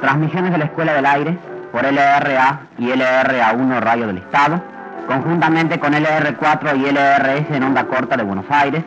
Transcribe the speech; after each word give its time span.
Transmisiones 0.00 0.52
de 0.52 0.58
la 0.58 0.64
Escuela 0.66 0.92
del 0.92 1.06
Aire 1.06 1.38
por 1.72 1.82
LRA 1.84 2.60
y 2.78 2.86
LRA1 2.88 3.80
Radio 3.80 4.06
del 4.06 4.18
Estado, 4.18 4.60
conjuntamente 5.06 5.78
con 5.78 5.92
LR4 5.94 6.76
y 6.76 6.90
LRS 6.90 7.50
en 7.56 7.62
onda 7.62 7.84
corta 7.84 8.16
de 8.16 8.22
Buenos 8.22 8.46
Aires, 8.50 8.84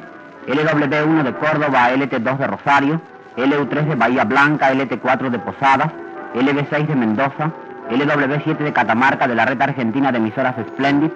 LW1 0.47 1.23
de 1.23 1.33
Córdoba, 1.33 1.91
LT2 1.91 2.37
de 2.37 2.47
Rosario, 2.47 3.01
LU3 3.37 3.87
de 3.87 3.95
Bahía 3.95 4.23
Blanca, 4.23 4.71
LT4 4.71 5.29
de 5.29 5.39
Posadas, 5.39 5.91
LB6 6.35 6.87
de 6.87 6.95
Mendoza, 6.95 7.51
LW7 7.89 8.57
de 8.57 8.73
Catamarca 8.73 9.27
de 9.27 9.35
la 9.35 9.45
red 9.45 9.61
argentina 9.61 10.11
de 10.11 10.19
emisoras 10.19 10.55
Splendid 10.67 11.11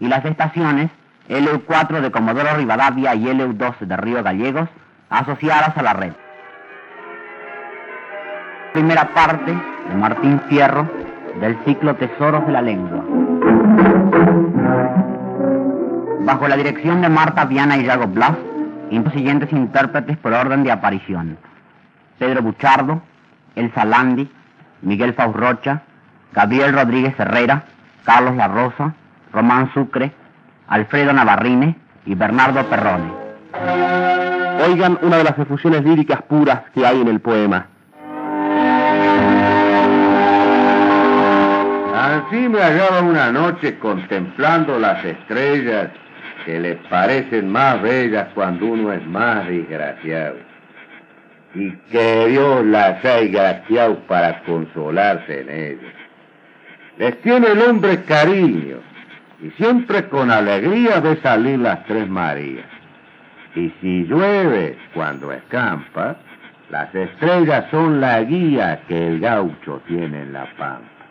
y 0.00 0.08
las 0.08 0.24
estaciones 0.24 0.90
LU4 1.28 2.00
de 2.00 2.10
Comodoro 2.10 2.56
Rivadavia 2.56 3.14
y 3.14 3.24
LU2 3.24 3.78
de 3.80 3.96
Río 3.96 4.22
Gallegos 4.22 4.68
asociadas 5.10 5.76
a 5.76 5.82
la 5.82 5.92
red. 5.92 6.12
Primera 8.74 9.14
parte 9.14 9.52
de 9.52 9.94
Martín 9.94 10.40
Fierro 10.48 10.90
del 11.40 11.56
ciclo 11.64 11.94
Tesoros 11.94 12.44
de 12.44 12.50
la 12.50 12.60
Lengua. 12.60 13.04
Bajo 16.22 16.48
la 16.48 16.56
dirección 16.56 17.00
de 17.00 17.08
Marta 17.08 17.44
Viana 17.44 17.76
y 17.76 17.84
Yago 17.84 18.08
Blas, 18.08 18.32
y 18.90 18.98
los 18.98 19.12
siguientes 19.12 19.52
intérpretes 19.52 20.16
por 20.18 20.32
orden 20.32 20.64
de 20.64 20.72
aparición. 20.72 21.38
Pedro 22.18 22.42
Buchardo, 22.42 23.00
Elsa 23.54 23.84
Landi, 23.84 24.28
Miguel 24.82 25.14
Fausrocha, 25.14 25.82
Gabriel 26.32 26.72
Rodríguez 26.72 27.14
Herrera, 27.16 27.66
Carlos 28.02 28.34
La 28.34 28.48
Rosa, 28.48 28.92
Román 29.32 29.72
Sucre, 29.72 30.10
Alfredo 30.66 31.12
Navarrine 31.12 31.76
y 32.06 32.16
Bernardo 32.16 32.64
Perrone. 32.64 33.12
Oigan 34.66 34.98
una 35.00 35.18
de 35.18 35.24
las 35.24 35.38
efusiones 35.38 35.84
líricas 35.84 36.22
puras 36.22 36.62
que 36.74 36.84
hay 36.84 37.00
en 37.00 37.06
el 37.06 37.20
poema. 37.20 37.68
Así 42.34 42.48
me 42.48 42.58
hallaba 42.58 43.00
una 43.02 43.30
noche 43.30 43.78
contemplando 43.78 44.76
las 44.80 45.04
estrellas 45.04 45.90
que 46.44 46.58
le 46.58 46.74
parecen 46.90 47.48
más 47.48 47.80
bellas 47.80 48.26
cuando 48.34 48.66
uno 48.66 48.92
es 48.92 49.06
más 49.06 49.46
desgraciado. 49.46 50.38
Y 51.54 51.70
que 51.92 52.26
Dios 52.26 52.66
las 52.66 53.04
ha 53.04 53.20
graciado 53.20 54.00
para 54.08 54.42
consolarse 54.42 55.42
en 55.42 55.48
ellas. 55.48 55.94
Les 56.98 57.20
tiene 57.22 57.52
el 57.52 57.62
hombre 57.62 58.02
cariño 58.02 58.78
y 59.40 59.50
siempre 59.50 60.08
con 60.08 60.32
alegría 60.32 60.98
ve 60.98 61.20
salir 61.22 61.60
las 61.60 61.84
tres 61.84 62.08
Marías. 62.08 62.66
Y 63.54 63.72
si 63.80 64.06
llueve 64.06 64.76
cuando 64.92 65.30
escampa, 65.30 66.16
las 66.68 66.92
estrellas 66.92 67.66
son 67.70 68.00
la 68.00 68.20
guía 68.22 68.80
que 68.88 69.06
el 69.06 69.20
gaucho 69.20 69.80
tiene 69.86 70.22
en 70.22 70.32
la 70.32 70.46
pampa. 70.56 71.03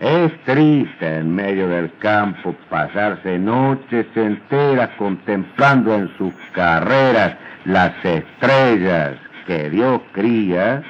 Es 0.00 0.32
triste 0.44 1.18
en 1.18 1.34
medio 1.34 1.68
del 1.68 1.92
campo 1.98 2.54
pasarse 2.70 3.38
noches 3.38 4.06
enteras 4.14 4.88
contemplando 4.96 5.94
en 5.94 6.08
sus 6.16 6.32
carreras 6.52 7.34
las 7.66 7.92
estrellas 8.02 9.16
que 9.46 9.68
Dios 9.68 10.00
cría, 10.12 10.82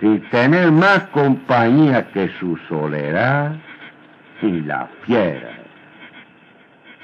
sin 0.00 0.20
tener 0.30 0.72
más 0.72 1.04
compañía 1.12 2.08
que 2.08 2.30
su 2.40 2.56
soledad 2.68 3.52
y 4.42 4.60
la 4.62 4.88
fiera. 5.06 5.52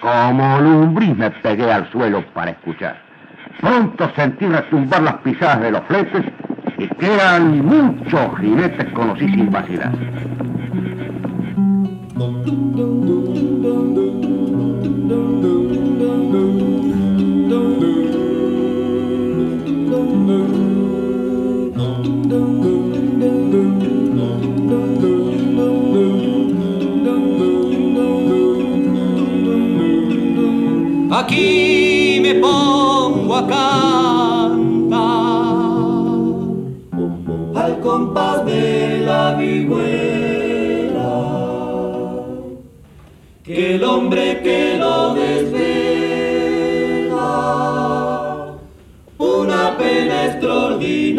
Como 0.01 0.61
lumbriz 0.61 1.17
me 1.17 1.31
pegué 1.31 1.71
al 1.71 1.89
suelo 1.93 2.25
para 2.35 2.51
escuchar. 2.51 2.97
Pronto 3.61 4.11
sentí 4.17 4.47
retumbar 4.47 5.03
las 5.03 5.15
pisadas 5.19 5.61
de 5.61 5.71
los 5.71 5.83
fletes 5.85 6.25
y 6.79 6.89
que 6.89 7.15
eran 7.15 7.65
muchos 7.65 8.39
jinetes 8.41 8.93
conocí 8.93 9.29
sin 9.29 9.53
vacilar. 9.53 9.93
Aquí 31.17 32.19
me 32.21 32.35
pongo 32.35 33.37
a 33.37 33.47
que 43.55 43.77
el 43.77 43.85
hombre 43.85 44.41
que 44.43 44.77
lo 44.79 45.15
desvela 45.15 45.65
una 49.17 49.79
pena 49.79 50.27
extraordinaria 50.27 51.14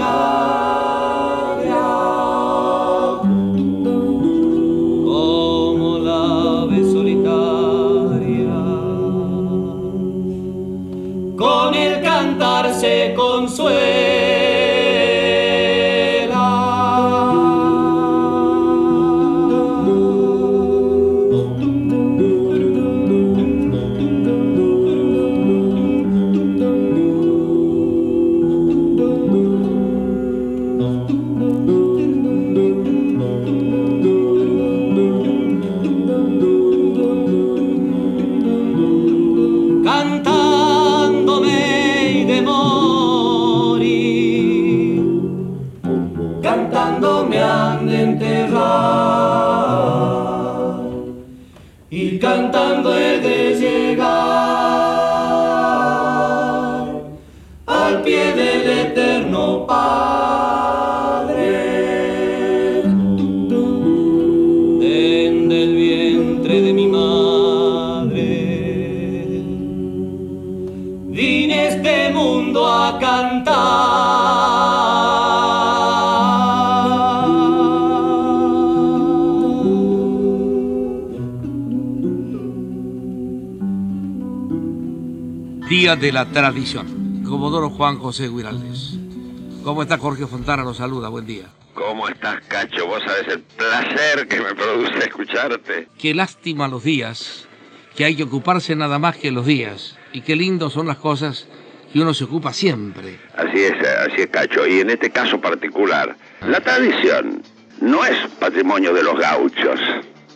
cantando 46.56 47.26
me 47.26 47.38
han 47.38 47.86
de 47.86 48.02
enterrar 48.02 48.56
y 51.90 52.18
cantando 52.18 52.96
he 52.96 53.20
de 53.20 53.56
llegar 53.56 54.06
al 57.66 58.02
pie 58.04 58.34
del 58.34 58.70
eterno 58.86 59.68
Padre. 59.68 60.06
Desde 64.80 65.64
el 65.64 65.76
vientre 65.76 66.62
de 66.62 66.72
mi 66.74 66.88
madre 66.88 68.24
vine 71.20 71.68
este 71.68 72.14
mundo 72.14 72.66
a 72.66 72.98
cantar. 72.98 74.55
Día 85.86 85.96
de 85.96 86.12
la 86.12 86.26
Tradición. 86.26 87.24
Comodoro 87.24 87.70
Juan 87.70 88.00
José 88.00 88.28
Guiraldes. 88.28 88.98
¿Cómo 89.64 89.84
está 89.84 90.00
Jorge 90.00 90.26
Fontana? 90.26 90.64
Lo 90.64 90.74
saluda, 90.74 91.10
buen 91.10 91.28
día. 91.28 91.46
¿Cómo 91.76 92.10
estás, 92.10 92.38
Cacho? 92.48 92.88
Vos 92.88 93.04
sabés 93.06 93.28
el 93.28 93.42
placer 93.42 94.28
que 94.28 94.42
me 94.42 94.56
produce 94.56 94.98
escucharte. 94.98 95.88
Qué 96.00 96.16
lástima 96.16 96.68
los 96.68 96.84
días, 96.84 97.48
que 97.96 98.04
hay 98.04 98.16
que 98.16 98.24
ocuparse 98.24 98.76
nada 98.76 98.98
más 98.98 99.18
que 99.18 99.30
los 99.30 99.46
días. 99.46 99.96
Y 100.12 100.22
qué 100.22 100.36
lindos 100.36 100.74
son 100.74 100.88
las 100.88 100.98
cosas 100.98 101.48
que 101.94 102.00
uno 102.00 102.16
se 102.16 102.24
ocupa 102.24 102.52
siempre. 102.52 103.20
Así 103.38 103.60
es, 103.60 103.74
así 104.10 104.22
es, 104.22 104.28
Cacho. 104.32 104.66
Y 104.66 104.80
en 104.80 104.90
este 104.90 105.12
caso 105.12 105.40
particular, 105.40 106.18
la 106.48 106.62
tradición 106.62 107.44
no 107.80 108.04
es 108.04 108.18
patrimonio 108.40 108.92
de 108.92 109.04
los 109.04 109.20
gauchos. 109.20 109.80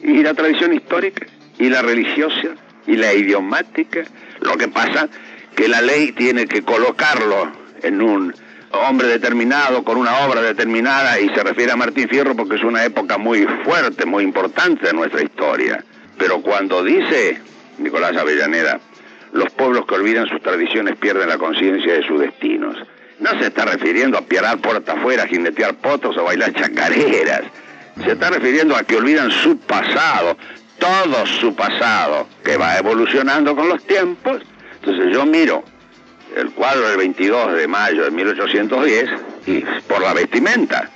Y 0.03 0.21
la 0.21 0.35
tradición 0.35 0.75
histórica, 0.75 1.25
y 1.57 1.71
la 1.71 1.81
religiosa, 1.81 2.49
y 2.85 2.97
la 2.97 3.15
idiomática. 3.15 4.03
Lo 4.41 4.55
que 4.57 4.67
pasa 4.67 5.09
que 5.59 5.67
la 5.67 5.81
ley 5.81 6.13
tiene 6.13 6.47
que 6.47 6.61
colocarlo 6.61 7.51
en 7.81 8.01
un 8.01 8.33
hombre 8.71 9.09
determinado, 9.09 9.83
con 9.83 9.97
una 9.97 10.19
obra 10.19 10.41
determinada, 10.41 11.19
y 11.19 11.27
se 11.35 11.43
refiere 11.43 11.73
a 11.73 11.75
Martín 11.75 12.07
Fierro 12.07 12.33
porque 12.33 12.55
es 12.55 12.63
una 12.63 12.85
época 12.85 13.17
muy 13.17 13.45
fuerte, 13.65 14.05
muy 14.05 14.23
importante 14.23 14.87
de 14.87 14.93
nuestra 14.93 15.21
historia. 15.21 15.83
Pero 16.17 16.41
cuando 16.41 16.81
dice 16.81 17.41
Nicolás 17.77 18.15
Avellaneda, 18.15 18.79
los 19.33 19.49
pueblos 19.49 19.85
que 19.85 19.95
olvidan 19.95 20.27
sus 20.27 20.41
tradiciones 20.41 20.95
pierden 20.95 21.27
la 21.27 21.37
conciencia 21.37 21.91
de 21.91 22.07
sus 22.07 22.21
destinos. 22.21 22.77
no 23.19 23.31
se 23.31 23.47
está 23.47 23.65
refiriendo 23.65 24.17
a 24.17 24.21
pierar 24.21 24.59
puerta 24.59 24.93
afuera, 24.93 25.27
jinetear 25.27 25.73
potros 25.73 26.15
o 26.15 26.23
bailar 26.23 26.53
chacareras. 26.53 27.41
Se 28.01 28.13
está 28.13 28.29
refiriendo 28.29 28.77
a 28.77 28.83
que 28.83 28.95
olvidan 28.95 29.29
su 29.29 29.57
pasado, 29.57 30.37
todo 30.77 31.25
su 31.25 31.53
pasado, 31.53 32.29
que 32.45 32.55
va 32.55 32.77
evolucionando 32.77 33.57
con 33.57 33.67
los 33.67 33.83
tiempos. 33.83 34.41
Entonces 34.81 35.13
yo 35.13 35.25
miro 35.25 35.63
el 36.35 36.51
cuadro 36.51 36.87
del 36.89 36.97
22 36.97 37.53
de 37.53 37.67
mayo 37.67 38.03
de 38.03 38.11
1810 38.11 39.09
y 39.47 39.59
por 39.87 40.01
la 40.01 40.13
vestimenta. 40.13 40.89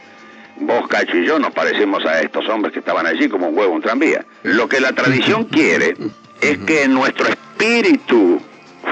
Vos, 0.58 0.88
Cacho 0.88 1.18
y 1.18 1.26
yo 1.26 1.40
nos 1.40 1.52
parecemos 1.52 2.06
a 2.06 2.22
estos 2.22 2.48
hombres 2.48 2.74
que 2.74 2.80
estaban 2.80 3.06
allí 3.08 3.28
como 3.28 3.48
un 3.48 3.58
huevo 3.58 3.74
un 3.74 3.82
tranvía. 3.82 4.26
Lo 4.44 4.70
que 4.70 4.80
la 4.80 4.94
tradición 4.94 5.44
quiere 5.52 5.96
es 6.42 6.58
que 6.60 6.84
en 6.84 6.94
nuestro 6.94 7.28
espíritu 7.28 8.40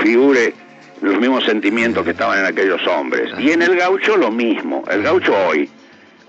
figure 0.02 0.54
los 1.02 1.20
mismos 1.20 1.44
sentimientos 1.46 2.04
que 2.04 2.12
estaban 2.12 2.40
en 2.40 2.46
aquellos 2.46 2.86
hombres. 2.88 3.32
Y 3.40 3.52
en 3.52 3.62
el 3.62 3.76
gaucho 3.76 4.18
lo 4.18 4.32
mismo. 4.32 4.84
El 4.90 5.04
gaucho 5.04 5.34
hoy, 5.48 5.70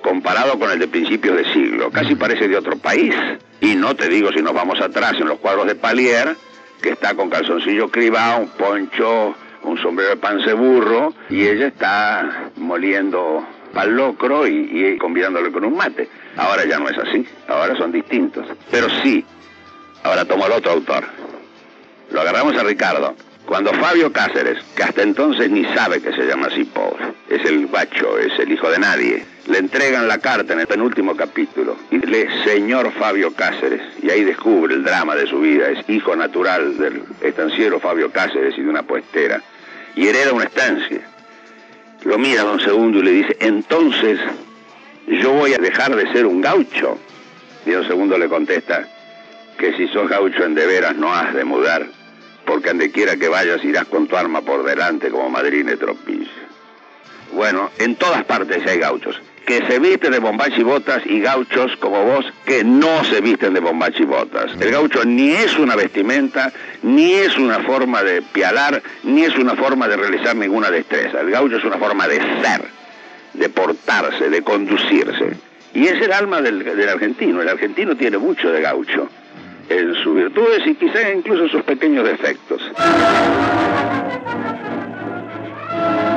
comparado 0.02 0.58
con 0.58 0.70
el 0.70 0.78
de 0.78 0.88
principios 0.88 1.36
de 1.36 1.52
siglo, 1.52 1.90
casi 1.90 2.14
parece 2.14 2.48
de 2.48 2.56
otro 2.56 2.76
país. 2.76 3.14
Y 3.60 3.76
no 3.76 3.94
te 3.94 4.08
digo 4.08 4.30
si 4.32 4.42
nos 4.42 4.54
vamos 4.54 4.80
atrás 4.80 5.14
en 5.18 5.28
los 5.28 5.38
cuadros 5.38 5.66
de 5.66 5.74
Palier, 5.74 6.36
que 6.82 6.90
está 6.90 7.14
con 7.14 7.30
calzoncillo 7.30 7.88
cribado, 7.88 8.40
un 8.42 8.48
poncho, 8.48 9.34
un 9.62 9.78
sombrero 9.78 10.10
de 10.10 10.16
panse 10.16 10.52
burro, 10.52 11.14
y 11.30 11.46
ella 11.46 11.68
está 11.68 12.50
moliendo 12.56 13.46
pal 13.72 13.96
locro 13.96 14.46
y, 14.46 14.70
y 14.70 14.98
combinándolo 14.98 15.50
con 15.50 15.64
un 15.64 15.76
mate. 15.76 16.08
Ahora 16.36 16.64
ya 16.66 16.78
no 16.78 16.88
es 16.88 16.98
así, 16.98 17.26
ahora 17.48 17.76
son 17.76 17.92
distintos. 17.92 18.46
Pero 18.70 18.88
sí, 19.02 19.24
ahora 20.02 20.24
tomo 20.24 20.44
al 20.44 20.52
otro 20.52 20.72
autor. 20.72 21.04
Lo 22.10 22.20
agarramos 22.20 22.54
a 22.56 22.64
Ricardo. 22.64 23.14
Cuando 23.46 23.72
Fabio 23.72 24.12
Cáceres, 24.12 24.62
que 24.76 24.82
hasta 24.82 25.02
entonces 25.02 25.50
ni 25.50 25.64
sabe 25.74 26.00
que 26.00 26.12
se 26.12 26.24
llama 26.26 26.46
así 26.46 26.64
pobre, 26.64 27.12
es 27.28 27.44
el 27.44 27.66
bacho, 27.66 28.18
es 28.18 28.38
el 28.38 28.52
hijo 28.52 28.70
de 28.70 28.78
nadie, 28.78 29.24
le 29.46 29.58
entregan 29.58 30.08
la 30.08 30.18
carta 30.18 30.52
en 30.52 30.60
el 30.60 30.66
penúltimo 30.66 31.16
capítulo 31.16 31.76
y 31.90 31.98
lee 31.98 32.26
Señor 32.44 32.92
Fabio 32.92 33.34
Cáceres 33.34 33.82
y 34.02 34.10
ahí 34.10 34.24
descubre 34.24 34.74
el 34.74 34.84
drama 34.84 35.14
de 35.16 35.26
su 35.26 35.40
vida, 35.40 35.68
es 35.70 35.88
hijo 35.88 36.14
natural 36.14 36.78
del 36.78 37.02
estanciero 37.20 37.80
Fabio 37.80 38.12
Cáceres 38.12 38.56
y 38.56 38.62
de 38.62 38.68
una 38.68 38.82
puestera 38.82 39.42
y 39.96 40.06
hereda 40.06 40.32
una 40.32 40.44
estancia. 40.44 41.00
Lo 42.04 42.18
mira 42.18 42.42
don 42.42 42.60
Segundo 42.60 42.98
y 42.98 43.02
le 43.02 43.12
dice, 43.12 43.36
entonces 43.40 44.18
yo 45.06 45.32
voy 45.32 45.54
a 45.54 45.58
dejar 45.58 45.94
de 45.94 46.10
ser 46.12 46.26
un 46.26 46.40
gaucho. 46.40 46.98
Y 47.64 47.70
don 47.70 47.86
Segundo 47.86 48.18
le 48.18 48.28
contesta 48.28 48.88
que 49.58 49.72
si 49.76 49.86
sos 49.88 50.08
gaucho 50.08 50.44
en 50.44 50.54
de 50.54 50.66
veras 50.66 50.96
no 50.96 51.14
has 51.14 51.34
de 51.34 51.44
mudar 51.44 51.86
porque 52.44 52.68
donde 52.68 52.90
quiera 52.90 53.16
que 53.16 53.28
vayas 53.28 53.64
irás 53.64 53.86
con 53.86 54.08
tu 54.08 54.16
arma 54.16 54.42
por 54.42 54.64
delante 54.64 55.10
como 55.10 55.30
madrina 55.30 55.76
tropilla. 55.76 56.30
Bueno, 57.32 57.70
en 57.78 57.96
todas 57.96 58.24
partes 58.24 58.66
hay 58.66 58.78
gauchos, 58.78 59.20
que 59.46 59.66
se 59.66 59.78
visten 59.78 60.12
de 60.12 60.18
bombachi 60.18 60.60
y 60.60 60.64
botas 60.64 61.02
y 61.04 61.20
gauchos 61.20 61.76
como 61.78 62.04
vos 62.04 62.24
que 62.44 62.64
no 62.64 63.04
se 63.04 63.20
visten 63.20 63.54
de 63.54 63.60
bombachi 63.60 64.02
y 64.02 64.06
botas. 64.06 64.52
El 64.60 64.70
gaucho 64.70 65.04
ni 65.04 65.30
es 65.30 65.58
una 65.58 65.76
vestimenta, 65.76 66.52
ni 66.82 67.12
es 67.14 67.36
una 67.36 67.60
forma 67.60 68.02
de 68.02 68.22
pialar, 68.22 68.82
ni 69.02 69.24
es 69.24 69.36
una 69.36 69.54
forma 69.54 69.88
de 69.88 69.96
realizar 69.96 70.36
ninguna 70.36 70.70
destreza. 70.70 71.20
El 71.20 71.30
gaucho 71.30 71.56
es 71.56 71.64
una 71.64 71.78
forma 71.78 72.06
de 72.08 72.18
ser, 72.18 72.64
de 73.34 73.48
portarse, 73.48 74.30
de 74.30 74.42
conducirse. 74.42 75.36
Y 75.74 75.86
es 75.86 76.00
el 76.02 76.12
alma 76.12 76.40
del, 76.40 76.62
del 76.62 76.88
argentino. 76.88 77.40
El 77.40 77.48
argentino 77.48 77.96
tiene 77.96 78.18
mucho 78.18 78.50
de 78.50 78.60
gaucho 78.60 79.08
en 79.68 79.94
sus 80.02 80.14
virtudes 80.14 80.66
y 80.66 80.74
quizá 80.74 81.10
incluso 81.10 81.44
en 81.44 81.50
sus 81.50 81.62
pequeños 81.62 82.04
defectos. 82.04 82.60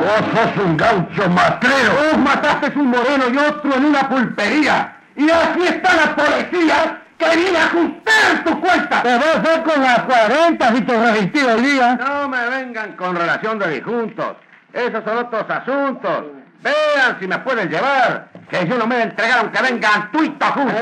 Vos 0.05 0.21
sos 0.35 0.63
un 0.63 0.77
gaucho 0.77 1.29
matrero. 1.29 1.93
Vos 1.93 2.17
mataste 2.19 2.71
un 2.75 2.89
moreno 2.91 3.23
y 3.33 3.37
otro 3.37 3.73
en 3.75 3.85
una 3.85 4.07
pulpería. 4.07 4.97
Y 5.15 5.27
así 5.31 5.63
está 5.63 5.95
la 5.95 6.15
policía 6.15 7.01
que 7.17 7.35
viene 7.35 7.57
a 7.57 7.65
ajustar 7.65 8.43
tu 8.45 8.61
cuenta. 8.61 9.01
Te 9.01 9.15
vas 9.15 9.25
a 9.25 9.39
hacer 9.39 9.63
con 9.63 9.81
las 9.81 9.99
40 10.01 10.75
si 10.75 10.81
te 10.81 11.11
resistí 11.11 11.39
hoy 11.39 11.61
día. 11.61 11.95
No 11.95 12.29
me 12.29 12.49
vengan 12.49 12.95
con 12.95 13.15
relación 13.15 13.57
de 13.57 13.67
disjuntos. 13.71 14.35
Esos 14.73 15.03
son 15.03 15.17
otros 15.17 15.49
asuntos. 15.49 16.25
Vean 16.61 17.17
si 17.19 17.27
me 17.27 17.39
pueden 17.39 17.67
llevar. 17.67 18.27
Que 18.47 18.67
yo 18.67 18.77
no 18.77 18.85
me 18.85 19.01
entregaron 19.01 19.51
que 19.51 19.59
vengan 19.59 20.11
tuitos 20.11 20.49
juntos. 20.49 20.81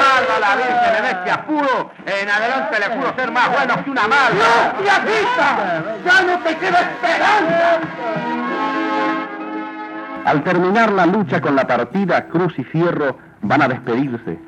Salva 0.00 0.38
la 0.40 0.56
En 1.30 1.34
apuro. 1.34 1.92
En 2.06 2.28
adelante 2.28 2.76
le 2.80 2.96
juro 2.96 3.14
ser 3.16 3.30
más 3.30 3.52
bueno 3.52 3.84
que 3.84 3.90
una 3.90 4.08
mala. 4.08 4.30
¡No! 4.34 4.84
¡Ya 4.84 6.22
no 6.22 6.38
te 6.40 6.56
queda 6.56 6.80
esperanza! 6.80 7.80
Al 10.24 10.42
terminar 10.42 10.92
la 10.92 11.06
lucha 11.06 11.40
con 11.40 11.54
la 11.54 11.66
partida, 11.66 12.26
Cruz 12.28 12.58
y 12.58 12.64
Fierro 12.64 13.16
van 13.42 13.62
a 13.62 13.68
despedirse. 13.68 14.38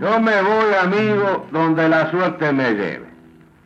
Yo 0.00 0.20
me 0.20 0.42
voy, 0.42 0.74
amigo, 0.82 1.46
donde 1.52 1.88
la 1.88 2.10
suerte 2.10 2.52
me 2.52 2.72
lleve. 2.72 3.06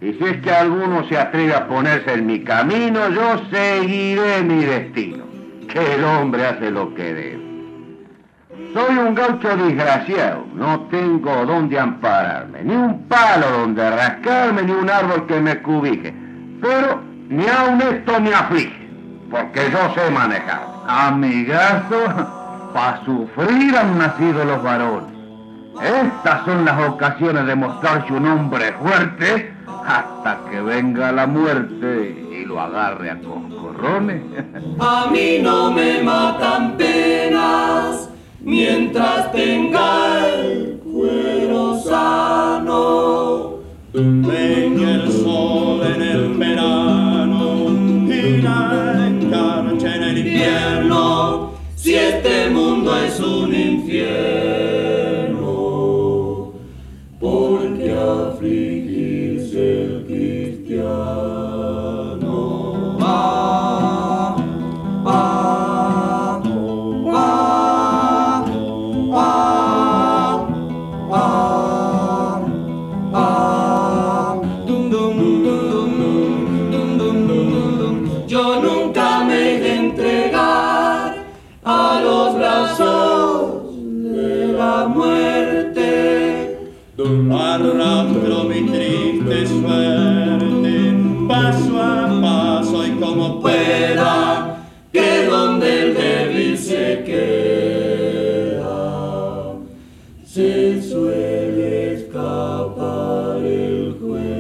Y 0.01 0.13
si 0.15 0.25
es 0.25 0.41
que 0.41 0.51
alguno 0.53 1.07
se 1.09 1.19
atreve 1.19 1.55
a 1.55 1.67
ponerse 1.67 2.15
en 2.15 2.27
mi 2.27 2.45
camino, 2.45 3.09
yo 3.11 3.41
seguiré 3.51 4.43
mi 4.43 4.65
destino. 4.65 5.25
Que 5.69 5.95
el 5.97 6.05
hombre 6.05 6.47
hace 6.47 6.71
lo 6.71 6.95
que 6.95 7.15
debe. 7.15 7.40
Soy 8.73 8.97
un 8.99 9.15
gaucho 9.17 9.57
desgraciado, 9.57 10.45
no 10.55 10.81
tengo 10.91 11.45
donde 11.45 11.79
ampararme, 11.79 12.63
ni 12.63 12.75
un 12.75 13.03
palo 13.09 13.51
donde 13.59 13.91
rascarme, 13.91 14.63
ni 14.63 14.71
un 14.71 14.89
árbol 14.89 15.27
que 15.27 15.41
me 15.41 15.61
cubije. 15.61 16.15
Pero 16.61 17.01
ni 17.29 17.47
aun 17.49 17.81
esto 17.81 18.21
me 18.21 18.33
aflige, 18.33 18.89
porque 19.29 19.71
yo 19.73 19.93
sé 19.95 20.11
manejar. 20.13 20.63
Amigazo, 20.87 21.97
para 22.73 23.05
sufrir 23.05 23.77
han 23.77 23.99
nacido 23.99 24.45
los 24.45 24.63
varones. 24.63 25.11
Estas 25.83 26.45
son 26.45 26.65
las 26.65 26.81
ocasiones 26.89 27.47
de 27.47 27.57
mostrarse 27.57 28.13
un 28.13 28.27
hombre 28.27 28.73
fuerte 28.75 29.53
hasta 29.87 30.39
que 30.51 30.61
venga 30.61 31.11
la 31.11 31.27
muerte 31.27 32.27
y 32.33 32.45
lo 32.45 32.61
agarre 32.61 33.11
a 33.11 33.19
coscorrones. 33.19 34.23
A 34.79 35.07
mí 35.11 35.39
no 35.43 35.73
me 35.73 36.03
matan 36.03 36.77
mientras 38.51 39.31
tenga 39.31 40.27
el 40.27 40.81
cuero 40.93 41.81
sano. 41.81 43.30
Arrastro 87.51 88.45
mi 88.45 88.61
triste 88.63 89.47
suerte 89.49 90.95
paso 91.27 91.83
a 91.83 92.21
paso 92.23 92.87
y 92.87 92.91
como 92.93 93.41
pueda, 93.41 94.69
que 94.93 95.25
donde 95.25 95.83
el 95.83 95.95
débil 95.95 96.57
se 96.57 97.03
queda, 97.05 98.69
se 100.25 100.81
suele 100.81 101.95
escapar 101.95 103.39
el 103.39 103.97
fuerte. 104.01 104.31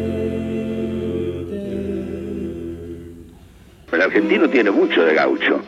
El 3.90 4.02
argentino 4.02 4.48
tiene 4.48 4.70
mucho 4.70 5.02
de 5.02 5.14
gaucho. 5.14 5.60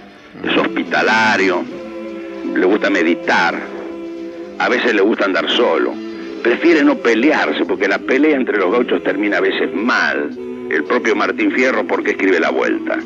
Es 0.44 0.56
hospitalario, 0.56 1.64
le 2.54 2.66
gusta 2.66 2.88
meditar, 2.88 3.58
a 4.60 4.68
veces 4.68 4.94
le 4.94 5.02
gusta 5.02 5.24
andar 5.24 5.50
solo. 5.50 6.01
Prefiere 6.42 6.82
no 6.82 6.96
pelearse 6.96 7.64
porque 7.64 7.88
la 7.88 7.98
pelea 7.98 8.36
entre 8.36 8.58
los 8.58 8.72
gauchos 8.72 9.02
termina 9.04 9.38
a 9.38 9.40
veces 9.40 9.72
mal. 9.74 10.30
El 10.70 10.84
propio 10.84 11.14
Martín 11.14 11.52
Fierro 11.52 11.86
porque 11.86 12.10
escribe 12.12 12.40
la 12.40 12.50
vuelta. 12.50 12.98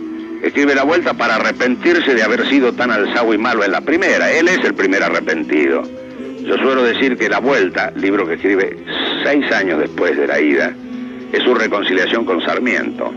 Escribe 0.42 0.74
la 0.74 0.84
vuelta 0.84 1.14
para 1.14 1.36
arrepentirse 1.36 2.14
de 2.14 2.22
haber 2.22 2.46
sido 2.48 2.72
tan 2.72 2.90
alzado 2.90 3.34
y 3.34 3.38
malo 3.38 3.64
en 3.64 3.72
la 3.72 3.80
primera. 3.80 4.30
Él 4.32 4.48
es 4.48 4.64
el 4.64 4.74
primer 4.74 5.02
arrepentido. 5.02 5.82
Yo 6.44 6.56
suelo 6.58 6.84
decir 6.84 7.16
que 7.16 7.28
La 7.28 7.40
Vuelta, 7.40 7.90
libro 7.96 8.26
que 8.26 8.34
escribe 8.34 8.78
seis 9.24 9.50
años 9.50 9.80
después 9.80 10.16
de 10.16 10.28
la 10.28 10.40
ida, 10.40 10.72
es 11.32 11.42
su 11.42 11.54
reconciliación 11.54 12.24
con 12.24 12.40
Sarmiento. 12.42 13.12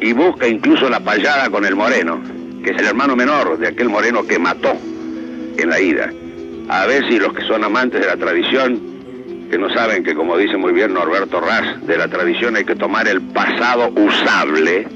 y 0.00 0.12
busca 0.12 0.46
incluso 0.46 0.88
la 0.88 1.00
payada 1.00 1.50
con 1.50 1.64
el 1.64 1.74
moreno, 1.74 2.22
que 2.62 2.70
es 2.70 2.78
el 2.78 2.86
hermano 2.86 3.16
menor 3.16 3.58
de 3.58 3.68
aquel 3.68 3.88
moreno 3.88 4.24
que 4.24 4.38
mató 4.38 4.74
en 5.56 5.68
la 5.68 5.80
ida. 5.80 6.12
A 6.68 6.86
ver 6.86 7.08
si 7.08 7.18
los 7.18 7.32
que 7.32 7.42
son 7.42 7.64
amantes 7.64 8.00
de 8.00 8.06
la 8.06 8.16
tradición, 8.16 8.80
que 9.50 9.58
no 9.58 9.70
saben 9.70 10.04
que 10.04 10.14
como 10.14 10.36
dice 10.36 10.56
muy 10.56 10.72
bien 10.72 10.92
Norberto 10.92 11.40
Raz, 11.40 11.86
de 11.86 11.96
la 11.96 12.08
tradición 12.08 12.56
hay 12.56 12.64
que 12.64 12.74
tomar 12.74 13.08
el 13.08 13.20
pasado 13.20 13.90
usable, 13.96 14.86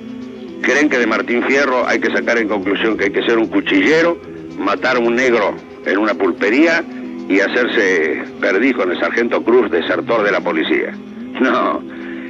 creen 0.62 0.88
que 0.88 0.98
de 0.98 1.06
Martín 1.06 1.42
Fierro 1.44 1.86
hay 1.86 2.00
que 2.00 2.10
sacar 2.10 2.38
en 2.38 2.48
conclusión 2.48 2.96
que 2.96 3.04
hay 3.04 3.12
que 3.12 3.22
ser 3.22 3.38
un 3.38 3.48
cuchillero, 3.48 4.18
matar 4.58 4.96
a 4.96 5.00
un 5.00 5.14
negro 5.14 5.54
en 5.86 5.98
una 5.98 6.14
pulpería 6.14 6.84
y 7.28 7.40
hacerse 7.40 8.24
perdiz 8.40 8.74
con 8.74 8.90
el 8.90 9.00
sargento 9.00 9.42
Cruz, 9.42 9.70
desertor 9.70 10.22
de 10.22 10.32
la 10.32 10.40
policía. 10.40 10.92
No, 11.40 11.82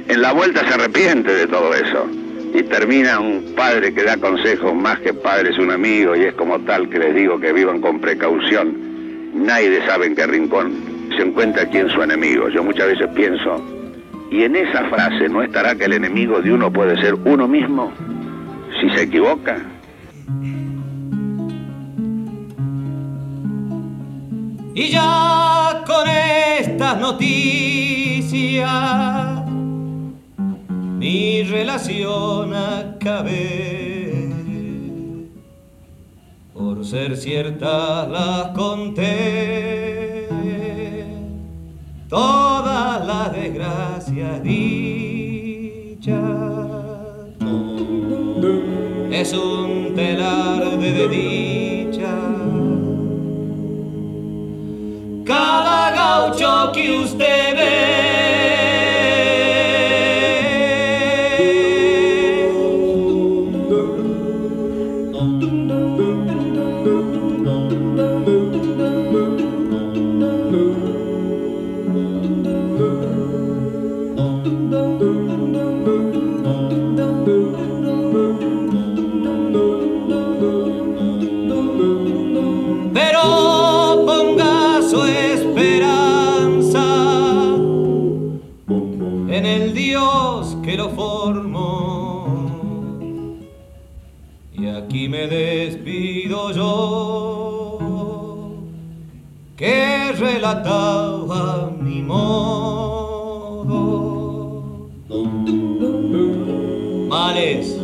en 0.07 0.21
la 0.21 0.31
vuelta 0.31 0.65
se 0.65 0.73
arrepiente 0.73 1.35
de 1.35 1.45
todo 1.45 1.73
eso 1.73 2.07
y 2.53 2.63
termina 2.63 3.19
un 3.19 3.53
padre 3.55 3.93
que 3.93 4.03
da 4.03 4.17
consejos, 4.17 4.73
más 4.73 4.99
que 4.99 5.13
padre 5.13 5.51
es 5.51 5.57
un 5.59 5.71
amigo 5.71 6.15
y 6.15 6.23
es 6.23 6.33
como 6.35 6.59
tal 6.61 6.89
que 6.89 6.99
les 6.99 7.13
digo 7.13 7.39
que 7.39 7.51
vivan 7.51 7.81
con 7.81 7.99
precaución. 7.99 9.33
Nadie 9.35 9.85
sabe 9.85 10.07
en 10.07 10.15
qué 10.15 10.25
rincón 10.25 10.82
se 11.15 11.23
encuentra 11.23 11.69
quién 11.69 11.89
su 11.89 12.01
enemigo. 12.01 12.49
Yo 12.49 12.63
muchas 12.63 12.87
veces 12.87 13.07
pienso, 13.15 13.63
¿y 14.31 14.43
en 14.43 14.55
esa 14.55 14.85
frase 14.89 15.29
no 15.29 15.41
estará 15.41 15.75
que 15.75 15.85
el 15.85 15.93
enemigo 15.93 16.41
de 16.41 16.53
uno 16.53 16.71
puede 16.71 16.99
ser 17.01 17.15
uno 17.25 17.47
mismo 17.47 17.91
si 18.79 18.89
se 18.89 19.03
equivoca? 19.03 19.57
Y 24.75 24.89
ya 24.89 25.83
con 25.85 26.07
estas 26.09 26.99
noticias 26.99 27.93
mi 31.03 31.43
relación 31.43 32.53
acabé. 32.55 34.29
Por 36.53 36.85
ser 36.85 37.17
ciertas 37.17 38.07
las 38.09 38.47
conté, 38.55 39.82
todas 42.13 43.03
las 43.07 43.33
desgracias 43.33 44.43
dichas. 44.43 46.13
Es 49.11 49.33
un 49.33 49.95
telar 49.95 50.77
de 50.77 51.07
dicha. 51.07 52.15
Cada 55.25 55.91
gaucho 55.91 56.71
que 56.71 56.99
usted 56.99 57.55
ve 57.57 58.02
me 95.27 95.27
despido 95.27 96.51
yo, 96.51 97.79
que 99.55 100.11
relataba 100.11 101.71
mi 101.79 102.01
modo. 102.01 102.23
Males 107.07 107.79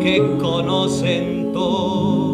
que 0.00 0.36
conocen 0.40 1.52
todo. 1.52 2.33